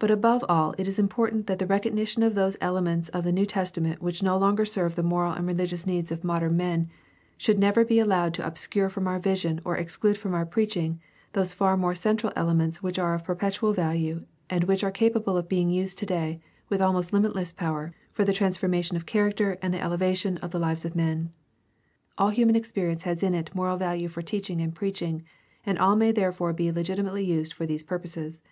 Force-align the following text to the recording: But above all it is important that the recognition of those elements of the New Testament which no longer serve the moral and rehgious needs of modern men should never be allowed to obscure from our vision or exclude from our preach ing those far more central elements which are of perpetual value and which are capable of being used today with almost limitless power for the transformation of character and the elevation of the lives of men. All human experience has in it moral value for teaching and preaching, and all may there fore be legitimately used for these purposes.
But 0.00 0.10
above 0.10 0.44
all 0.48 0.74
it 0.76 0.88
is 0.88 0.98
important 0.98 1.46
that 1.46 1.60
the 1.60 1.68
recognition 1.68 2.24
of 2.24 2.34
those 2.34 2.56
elements 2.60 3.10
of 3.10 3.22
the 3.22 3.30
New 3.30 3.46
Testament 3.46 4.02
which 4.02 4.20
no 4.20 4.36
longer 4.36 4.64
serve 4.64 4.96
the 4.96 5.04
moral 5.04 5.34
and 5.34 5.48
rehgious 5.48 5.86
needs 5.86 6.10
of 6.10 6.24
modern 6.24 6.56
men 6.56 6.88
should 7.36 7.56
never 7.56 7.84
be 7.84 8.00
allowed 8.00 8.34
to 8.34 8.44
obscure 8.44 8.88
from 8.88 9.06
our 9.06 9.20
vision 9.20 9.60
or 9.64 9.76
exclude 9.76 10.18
from 10.18 10.34
our 10.34 10.44
preach 10.44 10.76
ing 10.76 10.98
those 11.32 11.52
far 11.54 11.76
more 11.76 11.94
central 11.94 12.32
elements 12.34 12.82
which 12.82 12.98
are 12.98 13.14
of 13.14 13.22
perpetual 13.22 13.72
value 13.72 14.18
and 14.50 14.64
which 14.64 14.82
are 14.82 14.90
capable 14.90 15.36
of 15.36 15.48
being 15.48 15.70
used 15.70 15.96
today 15.96 16.40
with 16.68 16.82
almost 16.82 17.12
limitless 17.12 17.52
power 17.52 17.94
for 18.10 18.24
the 18.24 18.32
transformation 18.34 18.96
of 18.96 19.06
character 19.06 19.58
and 19.62 19.72
the 19.72 19.80
elevation 19.80 20.38
of 20.38 20.50
the 20.50 20.58
lives 20.58 20.84
of 20.84 20.96
men. 20.96 21.30
All 22.18 22.30
human 22.30 22.56
experience 22.56 23.04
has 23.04 23.22
in 23.22 23.32
it 23.32 23.54
moral 23.54 23.76
value 23.76 24.08
for 24.08 24.22
teaching 24.22 24.60
and 24.60 24.74
preaching, 24.74 25.22
and 25.64 25.78
all 25.78 25.94
may 25.94 26.10
there 26.10 26.32
fore 26.32 26.52
be 26.52 26.72
legitimately 26.72 27.22
used 27.24 27.52
for 27.52 27.64
these 27.64 27.84
purposes. 27.84 28.42